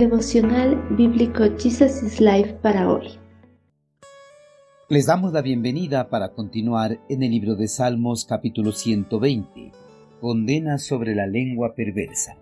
Devocional 0.00 0.82
Bíblico 0.96 1.44
Jesus 1.58 2.02
is 2.02 2.22
Life 2.22 2.54
para 2.62 2.90
hoy. 2.90 3.18
Les 4.88 5.04
damos 5.04 5.34
la 5.34 5.42
bienvenida 5.42 6.08
para 6.08 6.30
continuar 6.30 6.98
en 7.10 7.22
el 7.22 7.30
libro 7.32 7.54
de 7.54 7.68
Salmos 7.68 8.24
capítulo 8.24 8.72
120, 8.72 9.72
Condena 10.18 10.78
sobre 10.78 11.14
la 11.14 11.26
lengua 11.26 11.74
perversa. 11.74 12.38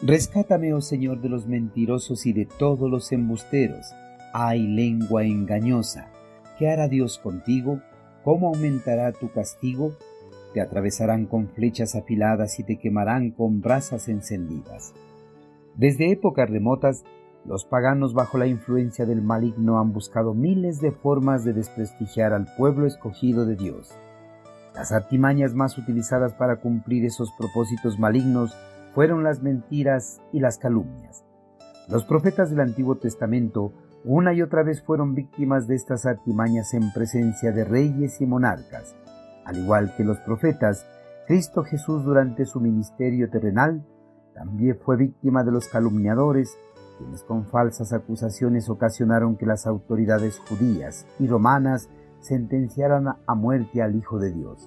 Rescátame, 0.00 0.72
oh 0.72 0.80
Señor, 0.80 1.20
de 1.20 1.28
los 1.28 1.48
mentirosos 1.48 2.24
y 2.24 2.32
de 2.32 2.46
todos 2.46 2.88
los 2.88 3.10
embusteros. 3.10 3.86
Ay, 4.32 4.64
lengua 4.68 5.24
engañosa, 5.24 6.12
¿qué 6.56 6.68
hará 6.68 6.86
Dios 6.86 7.18
contigo? 7.18 7.80
¿Cómo 8.22 8.46
aumentará 8.46 9.10
tu 9.10 9.32
castigo? 9.32 9.96
Te 10.54 10.60
atravesarán 10.60 11.26
con 11.26 11.48
flechas 11.48 11.96
afiladas 11.96 12.60
y 12.60 12.62
te 12.62 12.78
quemarán 12.78 13.32
con 13.32 13.60
brasas 13.60 14.08
encendidas. 14.08 14.94
Desde 15.76 16.12
épocas 16.12 16.50
remotas, 16.50 17.04
los 17.44 17.64
paganos 17.64 18.12
bajo 18.12 18.36
la 18.36 18.46
influencia 18.46 19.06
del 19.06 19.22
maligno 19.22 19.80
han 19.80 19.92
buscado 19.92 20.34
miles 20.34 20.80
de 20.80 20.92
formas 20.92 21.44
de 21.44 21.52
desprestigiar 21.52 22.32
al 22.32 22.46
pueblo 22.56 22.86
escogido 22.86 23.46
de 23.46 23.56
Dios. 23.56 23.94
Las 24.74 24.92
artimañas 24.92 25.54
más 25.54 25.78
utilizadas 25.78 26.34
para 26.34 26.56
cumplir 26.56 27.04
esos 27.04 27.32
propósitos 27.38 27.98
malignos 27.98 28.54
fueron 28.94 29.24
las 29.24 29.42
mentiras 29.42 30.20
y 30.32 30.40
las 30.40 30.58
calumnias. 30.58 31.24
Los 31.88 32.04
profetas 32.04 32.50
del 32.50 32.60
Antiguo 32.60 32.96
Testamento 32.96 33.72
una 34.04 34.32
y 34.32 34.40
otra 34.40 34.62
vez 34.62 34.82
fueron 34.82 35.14
víctimas 35.14 35.68
de 35.68 35.74
estas 35.74 36.06
artimañas 36.06 36.72
en 36.72 36.90
presencia 36.92 37.52
de 37.52 37.64
reyes 37.64 38.20
y 38.20 38.26
monarcas. 38.26 38.96
Al 39.44 39.58
igual 39.58 39.94
que 39.94 40.04
los 40.04 40.18
profetas, 40.20 40.86
Cristo 41.26 41.64
Jesús 41.64 42.04
durante 42.04 42.46
su 42.46 42.60
ministerio 42.60 43.28
terrenal 43.28 43.84
también 44.40 44.78
fue 44.82 44.96
víctima 44.96 45.44
de 45.44 45.52
los 45.52 45.68
calumniadores, 45.68 46.56
quienes 46.96 47.22
con 47.24 47.44
falsas 47.44 47.92
acusaciones 47.92 48.70
ocasionaron 48.70 49.36
que 49.36 49.44
las 49.44 49.66
autoridades 49.66 50.40
judías 50.48 51.06
y 51.18 51.26
romanas 51.26 51.90
sentenciaran 52.20 53.16
a 53.26 53.34
muerte 53.34 53.82
al 53.82 53.96
Hijo 53.96 54.18
de 54.18 54.32
Dios. 54.32 54.66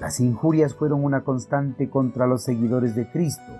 Las 0.00 0.18
injurias 0.18 0.74
fueron 0.74 1.04
una 1.04 1.22
constante 1.22 1.88
contra 1.88 2.26
los 2.26 2.42
seguidores 2.42 2.96
de 2.96 3.08
Cristo, 3.08 3.52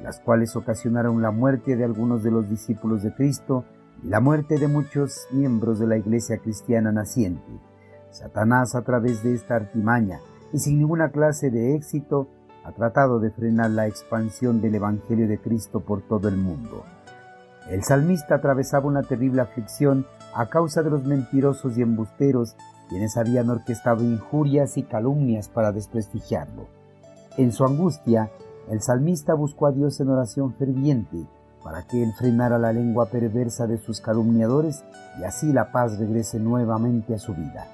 las 0.00 0.20
cuales 0.20 0.54
ocasionaron 0.54 1.20
la 1.20 1.32
muerte 1.32 1.74
de 1.74 1.82
algunos 1.82 2.22
de 2.22 2.30
los 2.30 2.48
discípulos 2.48 3.02
de 3.02 3.12
Cristo 3.12 3.64
y 4.04 4.06
la 4.06 4.20
muerte 4.20 4.56
de 4.56 4.68
muchos 4.68 5.26
miembros 5.32 5.80
de 5.80 5.88
la 5.88 5.96
iglesia 5.96 6.38
cristiana 6.38 6.92
naciente. 6.92 7.58
Satanás 8.12 8.76
a 8.76 8.82
través 8.82 9.24
de 9.24 9.34
esta 9.34 9.56
artimaña 9.56 10.20
y 10.52 10.60
sin 10.60 10.78
ninguna 10.78 11.10
clase 11.10 11.50
de 11.50 11.74
éxito 11.74 12.28
ha 12.64 12.72
tratado 12.72 13.18
de 13.20 13.30
frenar 13.30 13.70
la 13.70 13.86
expansión 13.86 14.60
del 14.60 14.76
Evangelio 14.76 15.28
de 15.28 15.38
Cristo 15.38 15.80
por 15.80 16.02
todo 16.02 16.28
el 16.28 16.36
mundo. 16.36 16.84
El 17.68 17.84
salmista 17.84 18.36
atravesaba 18.36 18.86
una 18.86 19.02
terrible 19.02 19.42
aflicción 19.42 20.06
a 20.34 20.46
causa 20.46 20.82
de 20.82 20.90
los 20.90 21.04
mentirosos 21.04 21.76
y 21.76 21.82
embusteros 21.82 22.56
quienes 22.88 23.16
habían 23.16 23.50
orquestado 23.50 24.02
injurias 24.02 24.76
y 24.76 24.82
calumnias 24.82 25.48
para 25.48 25.72
desprestigiarlo. 25.72 26.66
En 27.36 27.52
su 27.52 27.64
angustia, 27.64 28.30
el 28.68 28.82
salmista 28.82 29.34
buscó 29.34 29.66
a 29.66 29.72
Dios 29.72 30.00
en 30.00 30.10
oración 30.10 30.54
ferviente 30.54 31.26
para 31.62 31.86
que 31.86 32.02
él 32.02 32.12
frenara 32.12 32.58
la 32.58 32.72
lengua 32.72 33.06
perversa 33.06 33.66
de 33.66 33.78
sus 33.78 34.00
calumniadores 34.00 34.84
y 35.18 35.24
así 35.24 35.52
la 35.52 35.72
paz 35.72 35.98
regrese 35.98 36.38
nuevamente 36.38 37.14
a 37.14 37.18
su 37.18 37.34
vida. 37.34 37.66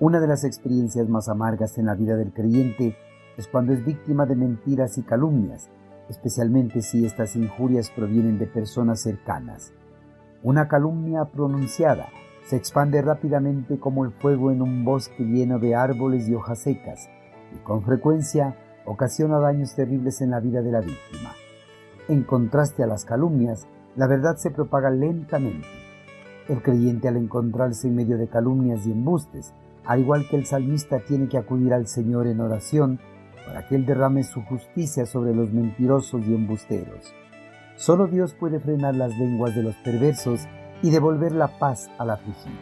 Una 0.00 0.20
de 0.20 0.26
las 0.26 0.44
experiencias 0.44 1.08
más 1.08 1.28
amargas 1.28 1.78
en 1.78 1.86
la 1.86 1.94
vida 1.94 2.16
del 2.16 2.32
creyente 2.32 2.96
es 3.36 3.48
cuando 3.48 3.72
es 3.72 3.84
víctima 3.84 4.26
de 4.26 4.36
mentiras 4.36 4.98
y 4.98 5.02
calumnias, 5.02 5.68
especialmente 6.08 6.82
si 6.82 7.04
estas 7.04 7.36
injurias 7.36 7.90
provienen 7.90 8.38
de 8.38 8.46
personas 8.46 9.00
cercanas. 9.00 9.72
Una 10.42 10.68
calumnia 10.68 11.24
pronunciada 11.26 12.08
se 12.44 12.56
expande 12.56 13.02
rápidamente 13.02 13.78
como 13.78 14.04
el 14.04 14.12
fuego 14.12 14.52
en 14.52 14.62
un 14.62 14.84
bosque 14.84 15.24
lleno 15.24 15.58
de 15.58 15.74
árboles 15.74 16.28
y 16.28 16.34
hojas 16.34 16.60
secas, 16.60 17.08
y 17.54 17.58
con 17.64 17.82
frecuencia 17.82 18.56
ocasiona 18.84 19.38
daños 19.38 19.74
terribles 19.74 20.20
en 20.20 20.30
la 20.30 20.40
vida 20.40 20.62
de 20.62 20.70
la 20.70 20.80
víctima. 20.80 21.32
En 22.08 22.22
contraste 22.22 22.84
a 22.84 22.86
las 22.86 23.04
calumnias, 23.04 23.66
la 23.96 24.06
verdad 24.06 24.36
se 24.36 24.52
propaga 24.52 24.90
lentamente. 24.90 25.66
El 26.48 26.62
creyente 26.62 27.08
al 27.08 27.16
encontrarse 27.16 27.88
en 27.88 27.96
medio 27.96 28.16
de 28.16 28.28
calumnias 28.28 28.86
y 28.86 28.92
embustes, 28.92 29.52
al 29.84 30.00
igual 30.00 30.28
que 30.28 30.36
el 30.36 30.46
salmista, 30.46 31.00
tiene 31.00 31.28
que 31.28 31.38
acudir 31.38 31.74
al 31.74 31.88
Señor 31.88 32.28
en 32.28 32.40
oración 32.40 33.00
para 33.46 33.66
que 33.66 33.76
Él 33.76 33.86
derrame 33.86 34.24
su 34.24 34.42
justicia 34.42 35.06
sobre 35.06 35.34
los 35.34 35.52
mentirosos 35.52 36.26
y 36.26 36.34
embusteros. 36.34 37.14
Solo 37.76 38.06
Dios 38.06 38.34
puede 38.34 38.58
frenar 38.58 38.96
las 38.96 39.16
lenguas 39.16 39.54
de 39.54 39.62
los 39.62 39.76
perversos 39.76 40.46
y 40.82 40.90
devolver 40.90 41.32
la 41.32 41.58
paz 41.58 41.88
al 41.98 42.10
afligido. 42.10 42.56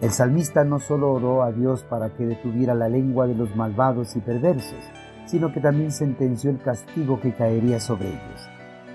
El 0.00 0.10
salmista 0.10 0.62
no 0.62 0.78
solo 0.78 1.12
oró 1.12 1.42
a 1.42 1.50
Dios 1.50 1.82
para 1.82 2.10
que 2.10 2.26
detuviera 2.26 2.74
la 2.74 2.88
lengua 2.88 3.26
de 3.26 3.34
los 3.34 3.56
malvados 3.56 4.14
y 4.14 4.20
perversos, 4.20 4.78
sino 5.26 5.52
que 5.52 5.60
también 5.60 5.90
sentenció 5.90 6.50
el 6.50 6.58
castigo 6.58 7.20
que 7.20 7.34
caería 7.34 7.80
sobre 7.80 8.08
ellos. 8.08 8.48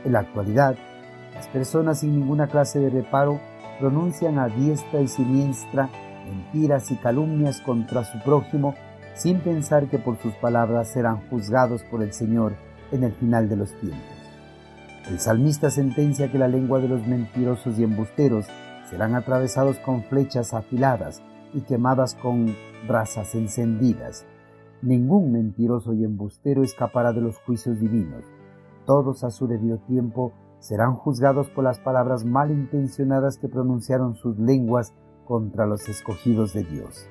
En 0.05 0.13
la 0.13 0.19
actualidad, 0.19 0.75
las 1.33 1.47
personas 1.47 1.99
sin 1.99 2.19
ninguna 2.19 2.47
clase 2.47 2.79
de 2.79 2.89
reparo 2.89 3.39
pronuncian 3.79 4.39
a 4.39 4.47
diestra 4.47 5.01
y 5.01 5.07
siniestra 5.07 5.89
mentiras 6.25 6.89
y 6.91 6.95
calumnias 6.95 7.61
contra 7.61 8.03
su 8.03 8.19
prójimo 8.19 8.75
sin 9.16 9.40
pensar 9.40 9.90
que 9.90 10.00
por 10.00 10.18
sus 10.18 10.34
palabras 10.35 10.90
serán 10.90 11.28
juzgados 11.29 11.84
por 11.84 12.01
el 12.01 12.13
Señor 12.13 12.53
en 12.91 13.03
el 13.03 13.13
final 13.13 13.50
de 13.50 13.56
los 13.56 13.72
tiempos. 13.79 14.01
El 15.09 15.19
salmista 15.19 15.69
sentencia 15.69 16.31
que 16.31 16.38
la 16.38 16.47
lengua 16.47 16.79
de 16.79 16.88
los 16.88 17.06
mentirosos 17.06 17.78
y 17.78 17.84
embusteros 17.84 18.46
serán 18.90 19.16
atravesados 19.16 19.78
con 19.79 20.03
flechas 20.03 20.53
afiladas 20.53 21.22
y 21.53 21.62
quemadas 21.62 22.16
con 22.16 22.56
brasas 22.88 23.35
encendidas. 23.35 24.25
Ningún 24.81 25.31
mentiroso 25.31 25.94
y 25.94 26.03
embustero 26.03 26.63
escapará 26.63 27.13
de 27.13 27.22
los 27.22 27.38
juicios 27.40 27.79
divinos. 27.79 28.25
Todos 28.85 29.23
a 29.23 29.31
su 29.31 29.47
debido 29.47 29.78
tiempo 29.79 30.34
serán 30.59 30.96
juzgados 30.96 31.50
por 31.50 31.63
las 31.63 31.79
palabras 31.79 32.25
malintencionadas 32.25 33.38
que 33.38 33.50
pronunciaron 33.50 34.16
sus 34.16 34.38
lenguas 34.40 34.94
contra 35.25 35.66
los 35.66 35.88
escogidos 35.90 36.53
de 36.53 36.63
Dios. 36.63 37.09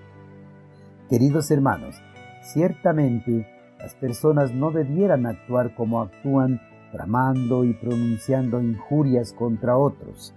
Queridos 1.09 1.51
hermanos, 1.51 1.97
ciertamente 2.43 3.47
las 3.79 3.95
personas 3.95 4.53
no 4.53 4.71
debieran 4.71 5.27
actuar 5.27 5.75
como 5.75 6.01
actúan 6.01 6.61
tramando 6.93 7.65
y 7.65 7.73
pronunciando 7.73 8.61
injurias 8.61 9.33
contra 9.33 9.77
otros. 9.77 10.35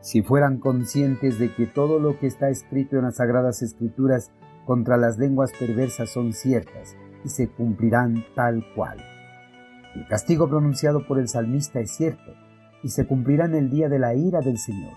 Si 0.00 0.22
fueran 0.22 0.58
conscientes 0.58 1.38
de 1.38 1.52
que 1.52 1.66
todo 1.66 1.98
lo 1.98 2.18
que 2.18 2.26
está 2.26 2.48
escrito 2.48 2.96
en 2.96 3.02
las 3.02 3.16
Sagradas 3.16 3.60
Escrituras 3.60 4.30
contra 4.64 4.96
las 4.96 5.18
lenguas 5.18 5.52
perversas 5.58 6.10
son 6.10 6.32
ciertas 6.32 6.96
y 7.24 7.28
se 7.28 7.48
cumplirán 7.48 8.24
tal 8.34 8.64
cual. 8.74 8.98
El 9.94 10.06
castigo 10.06 10.48
pronunciado 10.48 11.06
por 11.06 11.18
el 11.18 11.28
salmista 11.28 11.80
es 11.80 11.90
cierto 11.90 12.32
y 12.82 12.88
se 12.88 13.06
cumplirá 13.06 13.44
en 13.44 13.56
el 13.56 13.70
día 13.70 13.88
de 13.88 13.98
la 13.98 14.14
ira 14.14 14.40
del 14.40 14.56
Señor. 14.56 14.94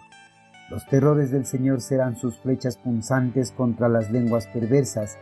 Los 0.74 0.88
terrores 0.88 1.30
del 1.30 1.46
Señor 1.46 1.82
serán 1.82 2.16
sus 2.16 2.40
flechas 2.40 2.78
punzantes 2.78 3.52
contra 3.52 3.90
las 3.90 4.10
lenguas 4.10 4.48
perversas 4.48 5.20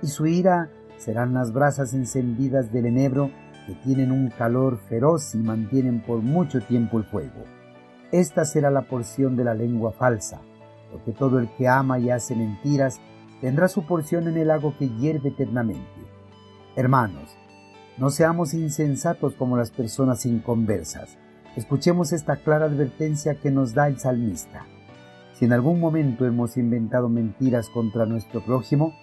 y 0.00 0.06
su 0.06 0.24
ira 0.24 0.70
serán 0.96 1.34
las 1.34 1.52
brasas 1.52 1.92
encendidas 1.92 2.72
del 2.72 2.86
enebro 2.86 3.30
que 3.66 3.74
tienen 3.74 4.10
un 4.10 4.30
calor 4.30 4.78
feroz 4.88 5.34
y 5.34 5.38
mantienen 5.40 6.00
por 6.00 6.22
mucho 6.22 6.62
tiempo 6.62 6.96
el 6.96 7.04
fuego. 7.04 7.44
Esta 8.12 8.46
será 8.46 8.70
la 8.70 8.88
porción 8.88 9.36
de 9.36 9.44
la 9.44 9.52
lengua 9.52 9.92
falsa, 9.92 10.40
porque 10.90 11.12
todo 11.12 11.38
el 11.38 11.54
que 11.58 11.68
ama 11.68 11.98
y 11.98 12.08
hace 12.08 12.34
mentiras 12.34 12.98
tendrá 13.42 13.68
su 13.68 13.86
porción 13.86 14.26
en 14.26 14.38
el 14.38 14.48
lago 14.48 14.74
que 14.78 14.88
hierve 14.88 15.28
eternamente. 15.28 16.00
Hermanos, 16.76 17.36
no 17.98 18.08
seamos 18.08 18.54
insensatos 18.54 19.34
como 19.34 19.58
las 19.58 19.70
personas 19.70 20.24
inconversas. 20.24 21.18
Escuchemos 21.56 22.14
esta 22.14 22.36
clara 22.36 22.64
advertencia 22.64 23.34
que 23.34 23.50
nos 23.50 23.74
da 23.74 23.86
el 23.86 23.98
salmista. 23.98 24.64
Si 25.34 25.44
en 25.44 25.52
algún 25.52 25.80
momento 25.80 26.26
hemos 26.26 26.56
inventado 26.56 27.08
mentiras 27.08 27.68
contra 27.68 28.06
nuestro 28.06 28.44
prójimo, 28.44 28.94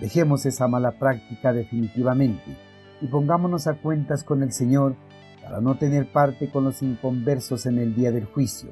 dejemos 0.00 0.44
esa 0.44 0.68
mala 0.68 0.98
práctica 0.98 1.52
definitivamente 1.52 2.56
y 3.00 3.06
pongámonos 3.06 3.66
a 3.66 3.74
cuentas 3.74 4.22
con 4.22 4.42
el 4.42 4.52
Señor 4.52 4.96
para 5.42 5.60
no 5.62 5.78
tener 5.78 6.12
parte 6.12 6.50
con 6.50 6.64
los 6.64 6.82
inconversos 6.82 7.64
en 7.64 7.78
el 7.78 7.94
día 7.94 8.12
del 8.12 8.26
juicio. 8.26 8.68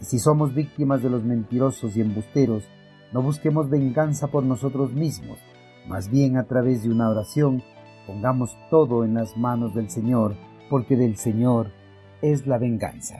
Y 0.00 0.04
si 0.04 0.18
somos 0.18 0.54
víctimas 0.54 1.02
de 1.02 1.08
los 1.08 1.24
mentirosos 1.24 1.96
y 1.96 2.02
embusteros, 2.02 2.64
no 3.12 3.22
busquemos 3.22 3.70
venganza 3.70 4.28
por 4.28 4.44
nosotros 4.44 4.92
mismos, 4.92 5.38
más 5.88 6.10
bien 6.10 6.36
a 6.36 6.44
través 6.44 6.82
de 6.82 6.90
una 6.90 7.08
oración, 7.08 7.62
pongamos 8.06 8.56
todo 8.70 9.04
en 9.04 9.14
las 9.14 9.36
manos 9.36 9.74
del 9.74 9.88
Señor, 9.88 10.36
porque 10.68 10.96
del 10.96 11.16
Señor 11.16 11.70
es 12.20 12.46
la 12.46 12.58
venganza. 12.58 13.10